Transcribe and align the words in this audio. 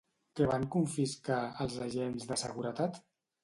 Què 0.37 0.47
van 0.53 0.65
confiscar, 0.75 1.39
els 1.67 1.77
agents 1.91 2.29
de 2.33 2.41
seguretat? 2.47 3.03